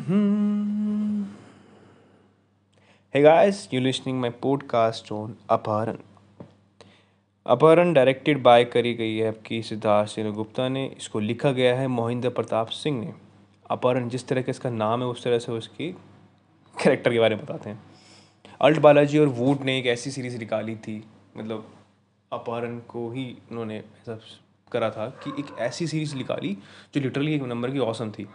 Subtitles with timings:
[0.00, 0.08] Hey
[3.14, 5.98] guys, you're listening my podcast on अपहरण
[7.46, 11.86] अपहरण directed by करी गई है आपकी सिद्धार्थ सिंह गुप्ता ने। इसको लिखा गया है
[11.86, 13.12] मोहिंद्र प्रताप सिंह ने।
[13.70, 15.92] अपहरण जिस तरह का इसका नाम है उस तरह से उसकी
[16.82, 17.82] कैरेक्टर के बारे में बताते हैं।
[18.60, 21.04] अल्ट बालाजी और वूड ने एक ऐसी सीरीज़ निकाली थी
[21.36, 21.70] मतलब
[22.32, 23.84] अपहरण को ही उन्होंने
[24.72, 26.58] करा था कि एक ऐसी सीरीज़ निकाली
[26.94, 28.26] जो लिटरली एक नंबर की औसम थी।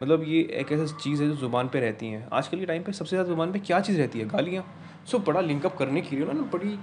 [0.00, 2.92] मतलब ये एक ऐसा चीज़ है जो ज़ुबान पे रहती हैं। आजकल के टाइम पे
[2.92, 4.26] सबसे ज़्यादा ज़ुबान पे क्या चीज़ रहती है?
[4.28, 4.64] गालियाँ।
[5.10, 6.76] सो बड़ा लिंकअप करने के लिए उन्होंने बड़ी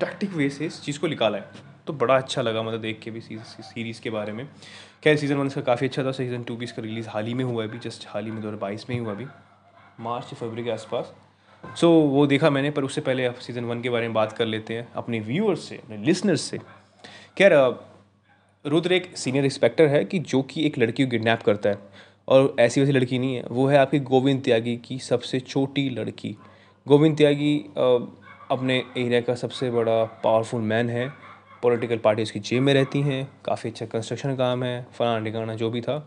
[0.00, 3.10] टैक्टिक वे से इस चीज़ को निकाला है। तो बड़ा अच्छा लगा मतलब देख के
[3.10, 4.46] भी सीरीज़ के बारे में।
[5.04, 7.44] खैर सीज़न वन इसका काफ़ी अच्छा था। सीज़न टू भी इसका रिलीज़ हाल ही में
[7.44, 9.26] हुआ अभी जस्ट हाल ही में दो हज़ार बाईस में ही हुआ अभी।
[10.00, 11.12] मार्च फरवरी के आसपास।
[11.64, 14.46] सो वो देखा मैंने, पर उससे पहले आप सीज़न वन के बारे में बात कर
[14.46, 16.58] लेते हैं, अपने व्यूअर्स से, अपने लिसनर्स से।
[17.38, 17.52] खैर
[18.64, 21.78] रुद्र एक सीनियर इंस्पेक्टर है कि जो कि एक लड़की को किडनैप करता है।
[22.28, 26.36] और ऐसी वैसी लड़की नहीं है। वो है आपकी गोविंद त्यागी की सबसे छोटी लड़की।
[26.88, 27.58] गोविंद त्यागी
[28.50, 31.08] अपने एरिया का सबसे बड़ा पावरफुल मैन है।
[31.62, 35.70] पॉलिटिकल पार्टी उसकी जेब में रहती हैं, काफ़ी अच्छा कंस्ट्रक्शन काम है, फलाना ठिकाना जो
[35.70, 35.98] भी था।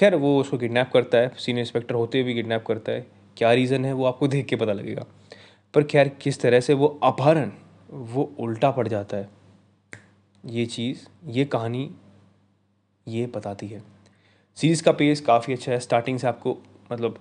[0.00, 3.84] खैर, वो उसको किडनैप करता है सीनियर इंस्पेक्टर होते हुए किडनैप करता है। क्या रीज़न
[3.84, 5.06] है, वो आपको देख के पता लगेगा।
[5.74, 7.50] पर खैर, किस तरह से वो अपहरण,
[7.90, 9.28] वो उल्टा पड़ जाता है।
[10.46, 11.90] ये चीज़, ये कहानी,
[13.08, 13.99] ये बताती है।
[14.56, 16.56] सीरीज़ का पेस काफ़ी अच्छा है। स्टार्टिंग से आपको
[16.92, 17.18] मतलब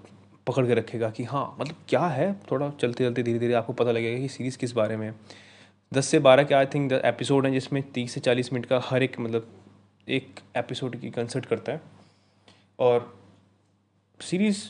[0.48, 2.34] पकड़ के रखेगा कि हाँ मतलब क्या है?
[2.52, 5.14] थोड़ा चलते चलते धीरे धीरे आपको पता लगेगा कि सीरीज़ किस बारे में
[5.92, 9.04] दस से बारह के आई थिंक एपिसोड हैं जिसमें तीस से चालीस मिनट का हर
[9.04, 9.48] एक मतलब
[10.08, 11.82] एक एपिसोड की कंसर्ट करता है।
[12.80, 13.14] और
[14.20, 14.64] सीरीज़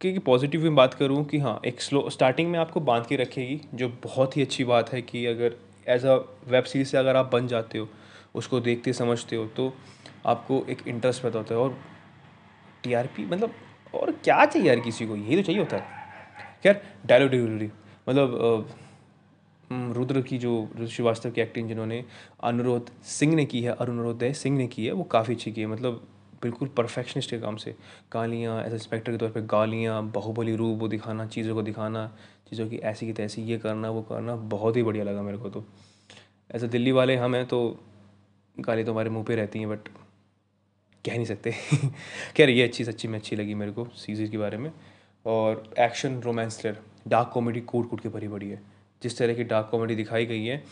[0.00, 3.60] की पॉजिटिव में बात करूँ कि हाँ एक स्लो स्टार्टिंग में आपको बाँध के रखेगी,
[3.74, 5.56] जो बहुत ही अच्छी बात है कि अगर
[5.88, 6.14] एज अ
[6.48, 7.88] वेब सीरीज़ से अगर आप बन जाते हो
[8.34, 9.72] उसको देखते समझते हो तो
[10.26, 11.76] आपको एक इंटरेस्ट पैदा होता है। और
[12.84, 13.54] टीआरपी मतलब
[13.94, 15.16] और क्या चाहिए यार किसी को?
[15.16, 16.02] यही तो चाहिए होता है।
[16.62, 17.70] खैर डायलॉग डिलीवरी
[18.06, 18.74] मतलब
[19.70, 22.04] रुद्र की जो रुद्र श्रीवास्तव की एक्टिंग जिन्होंने
[22.44, 25.66] अनुरोध सिंह ने की है अरुणोदय सिंह ने की है, वो काफ़ी अच्छी की है।
[25.66, 26.06] मतलब
[26.42, 27.74] बिल्कुल परफेक्शनिस्ट के काम से।
[28.12, 32.06] गालियाँ एज इंस्पेक्टर के तौर पे गालियाँ, बाहुबली रूप, वो दिखाना, चीज़ों को दिखाना,
[32.50, 35.50] चीज़ों की ऐसी की तैसी, ये करना, वो करना, बहुत ही बढ़िया लगा मेरे को
[35.50, 35.64] तो।
[36.50, 37.60] ऐसे दिल्ली वाले हम हैं तो
[38.56, 39.88] गाली तो हमारे मुँह पे रहती हैं बट
[41.04, 41.50] कह नहीं सकते।
[42.40, 44.70] रही ये अच्छी सच्ची में अच्छी लगी मेरे को सीरीज़ के बारे में।
[45.26, 46.78] और action romance thriller
[47.08, 48.60] dark comedy कूट कूट के भरी पड़ी है।
[49.02, 50.62] जिस तरह की डार्क कॉमेडी दिखाई गई है,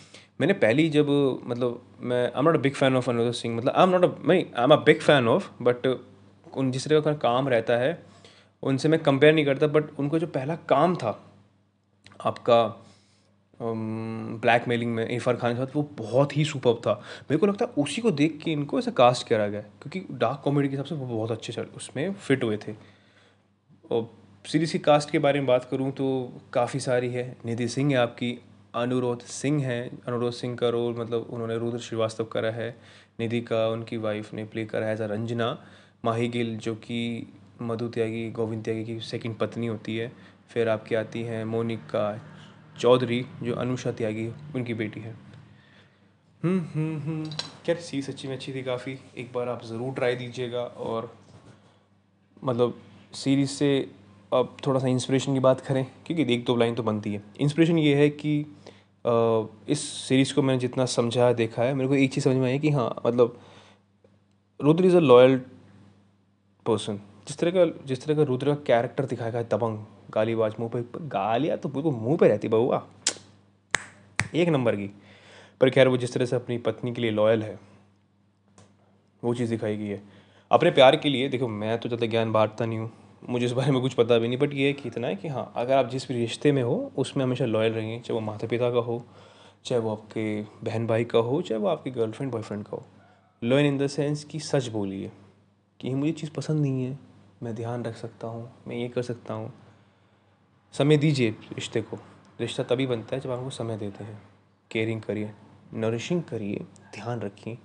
[0.41, 1.09] मैंने पहली जब
[1.47, 4.04] मतलब मैं I am not a big fan of Anurag Singh मतलब I am not
[4.04, 7.99] a I am a big fan of but उन, जिस तरह का काम रहता है,
[8.62, 11.19] उनसे मैं कंपेयर नहीं करता बट उनको जो पहला काम था,
[12.20, 12.64] आपका
[13.62, 16.93] ब्लैक मेलिंग में इरफान खान के साथ, वो बहुत ही सुपर था।
[17.23, 20.41] मेरे को लगता है उसी को देख के इनको ऐसा कास्ट करा गया क्योंकि डार्क
[20.45, 22.75] कॉमेडी के हिसाब से वो बहुत अच्छे चल, उसमें फिट हुए थे।
[23.91, 24.11] और
[24.47, 27.97] सीरीज़ की कास्ट के बारे में बात करूँ तो काफ़ी सारी है। निधि सिंह है
[27.97, 28.39] आपकी,
[28.75, 32.77] अनुरोध सिंह है। अनुरोध सिंह का रोल मतलब उन्होंने रुद्र श्रीवास्तव करा है।
[33.21, 35.59] निधि का, उनकी वाइफ ने प्ले करा है एज रंजना।
[36.05, 40.12] माही गिल, जो कि मधु त्यागी, गोविंद त्यागी की सेकंड पत्नी होती है।
[40.49, 42.31] फिर आपकी आती हैं मोनिका
[42.77, 45.15] चौधरी, जो अनुषा त्यागी, उनकी बेटी है।
[46.43, 51.12] क्या सी सच्ची में अच्छी थी काफ़ी। एक बार आप ज़रूर ट्राई दीजिएगा और
[52.43, 52.81] मतलब
[53.15, 53.69] सीरीज़ से
[54.32, 57.78] अब थोड़ा सा इंस्पिरेशन की बात करें, क्योंकि एक दो लाइन तो बनती है। इंस्पिरेशन
[57.78, 58.38] ये है कि
[59.69, 62.59] इस सीरीज़ को मैंने जितना समझा, देखा है, मेरे को एक चीज़ समझ में आई
[62.59, 63.38] कि हाँ मतलब
[64.61, 65.37] Rudra is a loyal
[66.66, 69.78] person जिस तरह का, जिस तरह का रुद्र का कैरेक्टर दिखाया गया है, दबंग।
[70.15, 72.83] गालीबाज मुँह पे, गालियाँ तो बिल्कुल मुँह पे रहती बहुआ
[74.34, 74.91] एक नंबर की।
[75.61, 77.59] पर खैर, वो जिस तरह से अपनी पत्नी के लिए लॉयल है,
[79.23, 80.03] वो चीज़ दिखाई गई है।
[80.50, 82.91] अपने प्यार के लिए, देखो, मैं तो ज़्यादा ज्ञान बांटता नहीं हूँ।
[83.23, 85.53] मुझे इस बारे में कुछ पता भी नहीं बट ये कि इतना है कि हाँ
[85.56, 88.71] अगर आप जिस भी रिश्ते में हो, उसमें हमेशा लॉयल रहेंगे चाहे वो माता पिता
[88.71, 89.03] का हो,
[89.65, 92.85] चाहे वो आपके बहन भाई का हो, चाहे वो आपकी गर्लफ्रेंड बॉयफ्रेंड का हो।
[93.43, 95.11] लॉयल इन द सेंस कि सच बोलिए,
[95.81, 96.99] कि मुझे चीज़ पसंद नहीं है,
[97.43, 99.53] मैं ध्यान रख सकता हूँ, मैं ये कर सकता हूँ।
[100.75, 101.97] समय दीजिए रिश्ते को।
[102.41, 104.21] रिश्ता तभी बनता है जब आपको समय देते हैं।
[104.71, 105.31] केयरिंग करिए
[105.75, 106.65] नरिशिंग करिए,
[106.95, 107.59] ध्यान रखिए।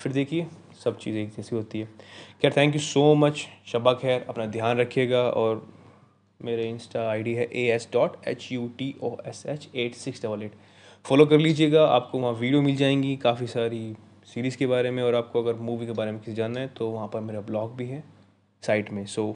[0.00, 0.46] फिर देखिए,
[0.84, 1.88] सब चीज़ें एक जैसी होती है।
[2.42, 5.66] खैर thank you so much Shaba खैर, अपना ध्यान रखिएगा और
[6.40, 10.22] मेरे इंस्टा आईडी है A S dot H U T O S H eight six
[10.22, 10.52] double eight
[11.04, 13.94] follow कर लीजिएगा, आपको वहाँ वीडियो मिल जाएँगी काफ़ी सारी
[14.26, 16.90] सीरीज़ के बारे में और आपको अगर मूवी के बारे में किसी जानना है तो
[16.90, 18.02] वहाँ पर मेरा ब्लॉग भी है
[18.62, 19.30] साइट में। So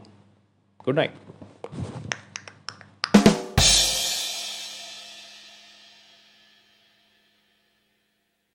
[0.84, 1.95] good night